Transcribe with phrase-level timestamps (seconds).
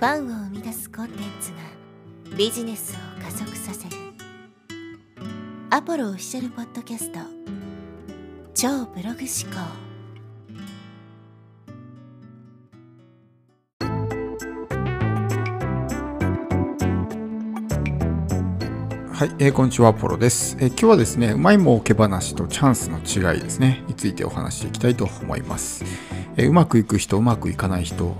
[0.00, 1.58] ファンを生み出すコンテンツが
[2.34, 3.96] ビジネスを加速させる。
[5.68, 7.18] アポロオフィシャルポッドキャスト。
[8.54, 9.60] 超ブログ思考。
[19.12, 25.84] はい、えー、こんにちは、ポロです、えー、今日はですね、うまい儲け話とチャンスの違いですね、についてお話していきたいと思います。
[26.38, 28.16] えー、うまくいく人、うまくいかない人、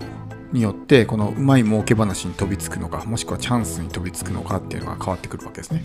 [0.53, 5.83] によってこのうまい儲け話に飛びつくのかもしくはチャンスに飛びつくのかっていうのが変わってくるわけですね。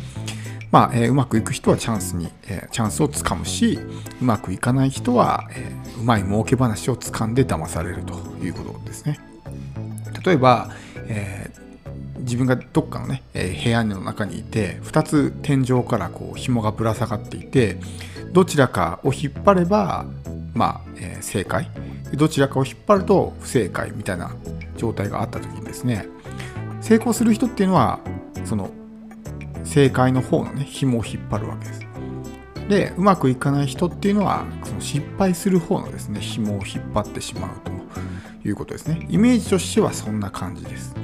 [0.71, 3.79] まあ、えー、うまくいく人はチャンスに、えー、チャンスをつかむし
[4.21, 9.19] うまくいかない人は、えー、うまい儲け話をつかんで騙されるということですね。
[10.25, 10.71] 例えば、
[11.07, 17.77] えー、自分がどっかのね、え部屋の中にいて2つ天井からこう紐がぶら下がっていて
[18.33, 20.05] どちらかを引っ張れば
[20.53, 21.69] まあ、え正解
[22.13, 24.35] どちらかを引っ張ると不正解みたいな
[24.75, 26.07] 状態があった時にですね
[26.81, 27.99] 成功する人っていうのは
[28.43, 28.69] その
[29.63, 31.85] 正解の方のね紐を引っ張るわけです。
[32.69, 37.71] でうまくいかない人っていうのはその失敗する方のですね紐を引っ張ってしまうと
[38.47, 39.05] いうことですね。
[39.09, 40.95] イメージとしてはそんな感じです。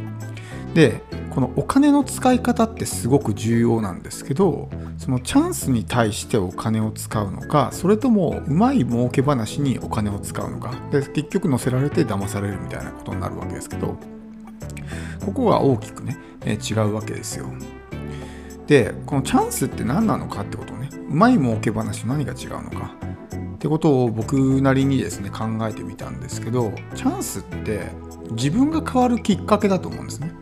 [0.74, 1.02] で
[1.32, 13.98] このお金の使い方ってすごく重要なんですけどそのチャンスに対してお金を使うのかそれともうまい儲け話にお金を使うのかで結局乗せられて騙されるみたいなことになるわけですけど
[15.26, 17.46] ここが大きくね、え違うわけですよ。
[18.68, 22.96] でこのチャンスって何なのかってことねうまい儲け話と何が違うのか
[23.56, 27.90] ってことを僕なりにですね考えてみたんですけどチャンスって
[28.32, 30.41] 自分が変わるきっかけだと思うんですね。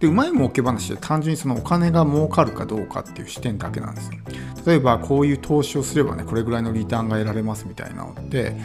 [0.00, 4.18] でうまい儲け話で単純にそのお金が儲かるかどうかっていう視点だけなんですよ。
[4.66, 8.56] 例えばこういう投資をすればねこれぐらいのリターンが得られますみたいなのって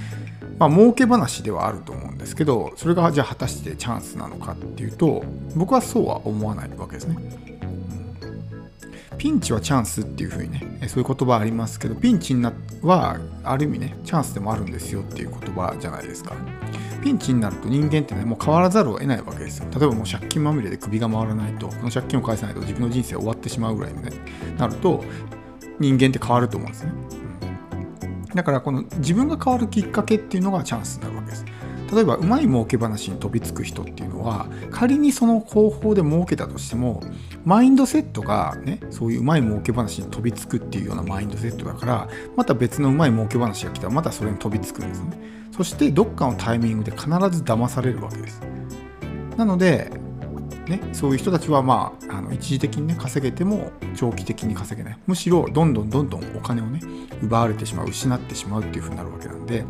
[0.59, 5.23] まあ儲け話ではあると思うんですけどそれがじゃあ果たしてチャンスなのかっていうと
[5.55, 7.17] 僕はそうは思わないわけですね。
[9.21, 12.51] ピンチはチャンスっていうふうにねそういう言葉ありますけどピンチにな
[12.81, 16.33] はある意味ねチャンスでもあるんですよっていう言葉じゃないですか。
[17.03, 19.67] ピンチになると人間ってねもう変わらざるを得ないわけですよ。
[19.69, 24.11] 例えばもう借金まみれで首が回らないとこの借金を返さないと自分の人生終わってしまうぐらいに、ね、
[24.57, 25.03] なると
[25.79, 26.91] 人間って変わると思うんですね、
[28.29, 31.45] うん、だからこの自分が変わるきっかけっていうのがチャンスになるわけです。
[31.93, 37.03] 例えばうまい儲け話に飛びつく人っていうのは仮にその方法で儲けたとしても
[37.43, 45.41] マインドセットがねそういううまい儲け話に飛びつくっていうようなマインドセットだからまた別のうまい儲け話が来たらまたそれに飛びつくんですね。
[45.51, 48.41] そしてどっかのタイミングで必ず騙されるわけです。
[49.37, 49.91] なので
[50.67, 54.99] ね、そういう人たちは、まあ、あの一時的に、ね、稼げても長期的に稼げない。
[55.05, 56.79] むしろどんどんどんどんお金をね
[57.21, 59.65] 奪われてしまう失ってしまうっていうふうになるわけなんで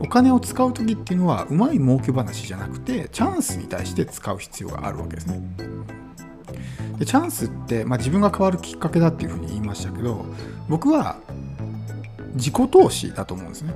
[0.00, 5.40] お金を使う時っていうのはうまい儲け話じゃなくてチャンスに対して使う必要があるわけですね。
[6.98, 10.26] でチャンスって、まあ、自分が変わるきっかけだっていうふうに言いましたけど
[10.68, 11.16] 僕は
[12.34, 13.74] 自己投資だと思うんですね。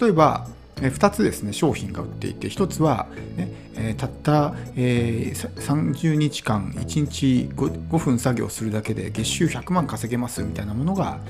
[0.00, 11.20] 例えば2つですね商品が売っていて1つは、ねえー、たった、えー、30日間1日 5, 5分作業するだけで月収100万稼げますみたいなものが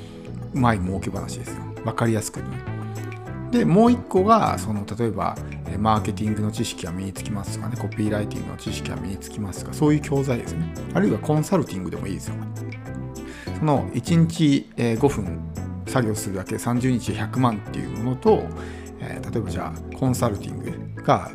[0.54, 1.62] うまい儲け話ですよ。
[1.84, 2.40] 分かりやすく、
[3.50, 5.36] でもう1個がその例えば
[5.78, 10.74] マーケティングの知識が身につきますとかねコピーライティングの知識が身につきますとかそういう教材ですね。
[10.94, 12.34] あるいはコンサルティングでもいいですよ。
[13.58, 15.38] その1日5分
[15.86, 18.42] 作業するだけ30日100万っていうものと、
[19.00, 21.30] 例えばじゃあコンサルティングが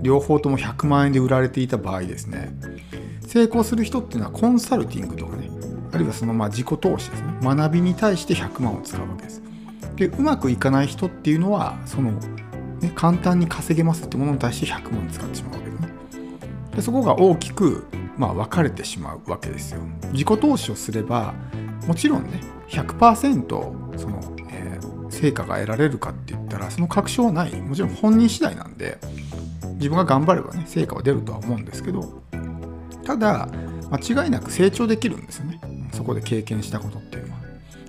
[0.00, 2.54] 両方とも100万円で売られていた場合ですね。
[3.26, 5.41] 成功する人っていうのはコンサルティングとかね
[5.92, 7.38] あるいはそのまあ自己投資ですね。
[7.42, 9.42] 学びに対して100万を使うわけです。
[9.96, 12.12] でうまくいかない人っていうのはその、
[12.80, 15.88] ね、簡単に稼げますってものに対して100万使ってしまうわけですね。
[16.76, 17.84] でそこが大きく
[18.16, 19.82] まあ分かれてしまうわけですよ。
[20.12, 21.34] 自己投資をすれば
[21.86, 24.20] もちろんね100%その
[24.50, 24.78] え
[25.10, 27.54] 成果が得られるかって言ったらその確証はない。
[27.60, 28.98] もちろん本人次第なんで
[29.74, 32.22] 自分が頑張ればね成果は出るとは思うんですけど
[33.04, 33.48] ただ
[33.90, 35.60] 間違いなく成長できるんですよね。
[35.92, 37.28] そこで経験したことっていう。
[37.28, 37.40] のは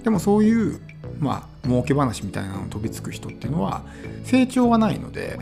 [0.04, 0.80] でもそういう
[1.20, 3.84] まあ儲け話みたいなのを飛びつく人っていうのは
[4.26, 5.40] 成長がないので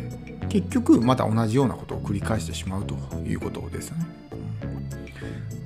[0.49, 4.05] 結局また同じようなことを繰り返してしまうということですよね。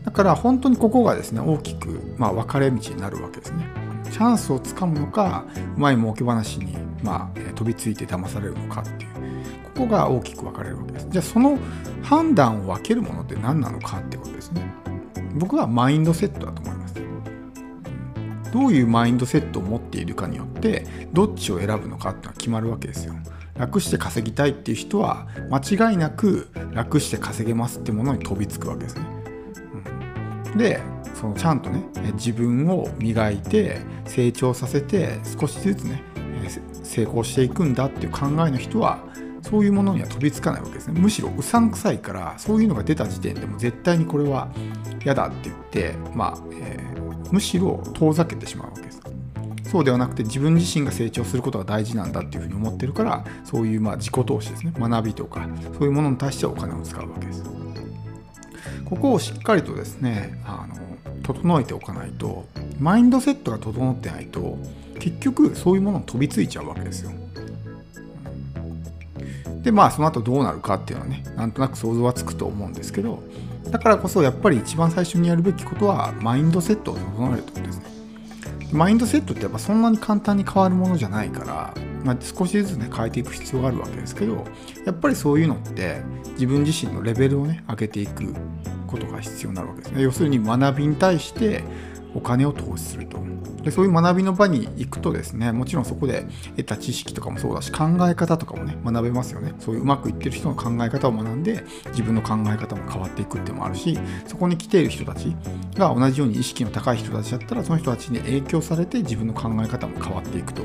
[0.05, 3.65] だから本当にここがですね大きくまあ分かれ道になるわけですね。
[4.11, 5.43] チャンスをつかむのか
[5.75, 9.09] うまい儲け話に、まあ、飛びついて騙されるのかっていう。
[9.75, 11.07] ここが大きく分かれるわけです。
[11.09, 11.57] じゃあその
[12.01, 14.61] 判断を分けるものって何なのかってことですね。
[15.33, 16.61] 僕はマインドセットだと
[18.55, 23.13] どういうマインドセットを持っているかによってどっちを選ぶのかっていうのは決まるわけですよ。
[23.55, 29.03] 楽して稼ぎたいっていう人は間違いなく楽して稼げますってものに飛びつくわけですね。
[30.53, 30.79] うん、で
[31.13, 36.01] そのちゃんとね自分を磨いて成長させて少しずつね
[36.81, 38.99] 成功していくんだっていう考えの人は
[39.41, 40.97] そういうものには飛びつかないわけですね。
[40.97, 44.49] むしろうさんくさいからそういうのが出た時点でも絶対にこれは
[45.03, 46.94] 嫌だって言ってまあ、えー、
[47.31, 49.01] むしろ遠ざけてしまうわけです。
[49.63, 54.73] そうではなくて自分自身が成長することが大事なんだっていうふうに思ってるからそういうまあ自己投資ですね。
[54.77, 57.43] 学びとかそういうものに対してはお金を使うわけです。
[58.85, 60.75] ここをしっかりとですねあの
[61.23, 62.45] 整えておかないと
[62.79, 64.57] マインドセットが整ってないと
[64.99, 67.11] 結局そういうものに飛びついちゃうわけですよ。
[69.65, 73.23] でまあその後どうなるかっていうのはねなんとなく想像はつくと思うんですけど
[73.71, 77.85] だからこそやっぱり一番最初にやるべきことはマインドセットを整えるってことですね。
[78.71, 81.73] マインドセットってやっぱそんなに簡単に変わるものじゃないから、
[82.03, 84.45] まあ、少しずつね変えていく必要があるわけですけど
[84.85, 86.01] やっぱりそういうのって
[86.33, 88.35] 自分自身のレベルをね上げていく
[88.85, 90.03] ことが必要になるわけですね。
[90.03, 91.63] 要するに学びに対して
[92.15, 93.19] お金を投資すると。
[93.63, 99.53] でそういう学びの場に行くとですねもちろんそこで得た知識とかもそうだし考え方とかもね学べますよね。
[99.59, 103.97] そういううまくいってる人の考え方を学んで自分の考え方も変わっていくっていうのもあるし
[104.27, 105.35] そこに来ている人たち
[105.75, 110.61] が同じように意識の高い人たちだったらその人たちに影響されて自分の考え方も変わっていくと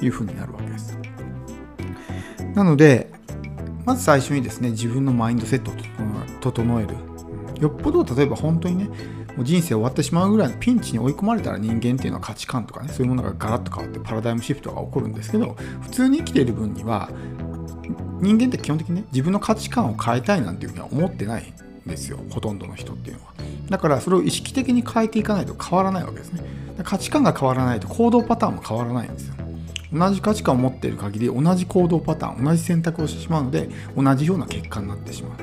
[0.00, 0.98] いうふうになるわけです。
[2.54, 3.12] なので
[3.84, 5.74] まず最初にですね自分のマインドセットを
[6.40, 6.96] 整える。
[7.60, 8.88] よっぽど例えば本当にね
[9.38, 17.08] もう人生終わってしまうぐらいのピンチに追い込まれたら人間っていうのは価値観とかねそういうものがガラッと変わってパラダイムシフトが起こるんですけど普通に生きている分には
[18.20, 21.54] 人間って基本的にね自分の価値観を変えたいなんていうふうには思ってない
[21.86, 22.18] んですよ。
[22.30, 23.34] ほとんどの人っていうのは。
[23.70, 26.42] だからそれを意識的に変えていかないと変わらないわけですね。
[26.82, 29.34] 価値観が変わらないと行動パターンも変わらないんですよ。
[29.92, 35.38] 同じ価値観を持っている限り同じ行動パターン同じ選択をしてしまうので同じような結果になってしまう。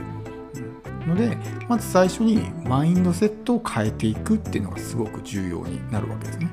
[1.07, 1.37] ので
[1.67, 6.49] まず最初にマインドセットを変えていくっていうのがすごく重要になるわけですね。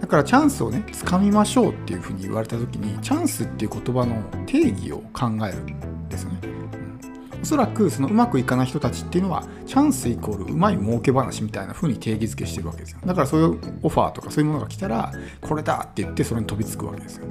[0.00, 12.98] だからチャンスをね掴みましょうっていうふうに言われた時にチャンスっていう言葉の定義を考えるんですよね、うん、おそらくそのうまくいかない人たちっていうのはチャンスイコールうまい儲け話みたいな風に定義づけしてるわけですよ。
[13.06, 17.26] だからそういうオファーとかそういうものが来たらこれだって言ってそれに飛びつくわけですよ。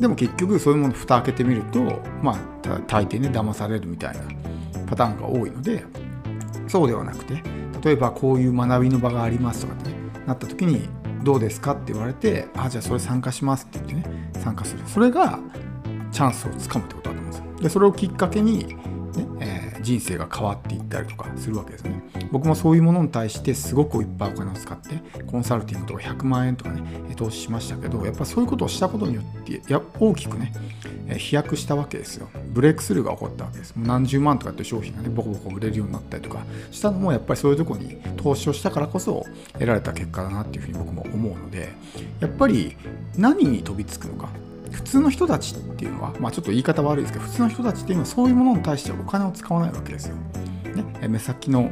[0.00, 1.80] でも結局そういうもの蓋開けてみると
[2.22, 4.22] まあ大抵ね騙されるみたいな
[4.86, 5.84] パターンが多いので
[6.68, 7.42] そうではなくて
[7.82, 9.96] 例えばこういう学びの場がありますとかって、ね、
[10.26, 10.88] なった時に
[11.22, 14.82] どうですかって言われてあじゃあそれ参加しますって言ってね参加する。
[14.86, 15.38] それが
[16.12, 17.62] チャンスをつかむってことだと思うんですよ。
[17.62, 18.76] でそれをきっかけに、ね
[19.40, 22.02] えー、人生が変わっていったりとかするわけですね。
[22.30, 26.82] 僕もそういうものに対してすごくいっぱいお金を使ってコンサルティングとか100万円とかね
[27.16, 30.52] 投資しましたけどやっぱそういうことをしたことによってや大きくね
[31.18, 32.28] 飛躍したわけですよ。
[32.52, 33.74] ブレイクスルーが起こったわけです。
[33.76, 36.44] 何十万とかって商品がねボコボコ売れるようになったりとか。
[36.70, 41.72] したのもやっぱりそういうとこに投資をしたからこそ得られた結果だなっていうふうに僕も思うので
[42.20, 42.76] やっぱり
[43.16, 44.28] 何に飛びつくのか。
[44.70, 50.16] 普通の人たちっていうのは、まあ、ちょっと言い方悪いですけど普通の人たちっていうのはそういうものに対してお金を使わないわけですよ。
[50.74, 51.70] ね、目先の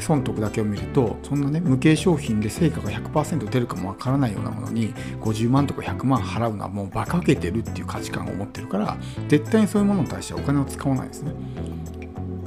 [0.00, 8.96] 損得だけを見るとそんなね無形商品で成果が100%出るかもわからないようなものに50万とか100万払うのはもう馬鹿げてるっていう価値観を持ってるから
[9.28, 11.32] 絶対にそういうものに対してはお金を使わないですね。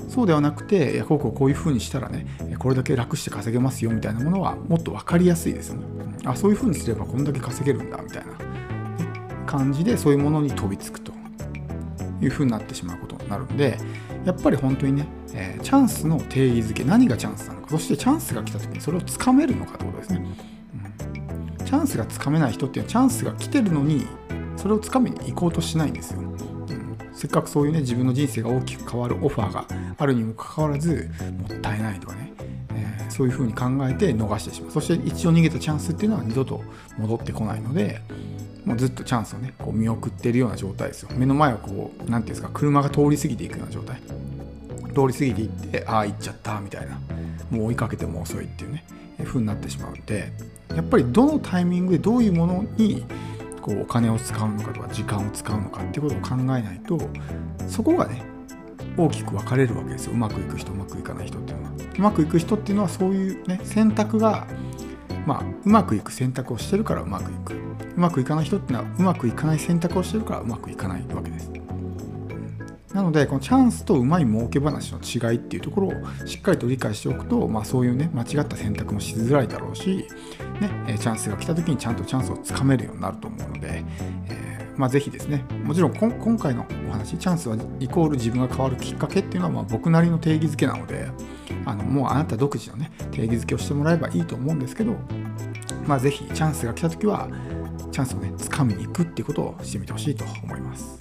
[0.10, 2.26] そうではなくて、いやこうこうこういう風にしたらね、
[2.58, 5.86] これだけ楽して稼げますよみたいなものはもっと分かりやすいですよね。
[6.26, 8.34] あそういう風にすればこんだけ稼げるんだみたいな、
[9.46, 11.12] 感じでそういうものに飛びつくと
[12.22, 13.78] いう風になってしまうことになるんで、
[14.26, 20.26] やっぱり本当にね、えー、チャンスの定義づけ何がチャンスなのかそしてチャンスが来た時にそれをつかめるのかってことですね、
[21.60, 24.08] うん、チャンスがつかめない人っていうのはチャンスが来てるのに
[24.58, 26.38] それをつかみに行こうとしないんですよ、うん、
[27.14, 29.68] せっかくそういうね自分の人生が大きく変わるオファーが
[29.98, 32.34] あるにもかかわらずもったいないとかね、
[32.74, 34.72] えー、そういうふうに考えて逃してしまう。
[34.72, 36.64] そして一度逃げたチャンスっていうのは二度と
[36.98, 38.02] 戻ってこないので
[38.66, 41.10] もうずっとチャンスをねこう見送ってるような状態ですよ。
[41.16, 44.02] 目の前をこう何ていうんですか車が通り過ぎていくような状態
[44.94, 47.00] 通り過ぎていってああ行っちゃったみたいな。
[47.50, 48.84] もう追いかけても遅いっていうね
[49.24, 50.32] 風になってしまうんで
[50.76, 53.06] やっぱりどのタイミングでどういうものに
[53.62, 57.00] こうお金を使うのかとか時間を使うのかっていうことを考えないと
[57.68, 58.22] そこがね
[58.98, 60.14] 大きく分かれるわけですよ。
[60.14, 61.72] うまくいく人うまくいかない人っていうのは。
[61.98, 64.48] うまくいく人っていうのはそういうね選択が
[65.26, 67.54] まあうまくいく選択をしてるからうまくいく。
[67.54, 71.52] うまくいかない人っていうのはうまくいかない選択をしてるからうまくいかないわけです。
[72.94, 75.94] なのでこのチャンスとうまい儲け話の違いっていうところを
[76.26, 80.08] しっかりと理解しておくと、まあ、そういうね間違った選択もしづらいだろうし、
[80.60, 83.84] ね、チャンスが来た時にちゃんとチャンスをつかめるようになると思うので、
[84.28, 91.10] えー、まあ、ぜひですねもちろん今回のお話チャンスはイコール自分が変わるきっかけっていうのはまあ僕なりの定義づけなので
[91.66, 94.96] あのもうあなた独自のね定義づけをしてもらえばいいと思うんですけど
[95.86, 97.30] まあぜひチャンスが来た時は
[97.92, 100.99] チャンスをね掴みに行くっていうことをしてみてほしいと思います。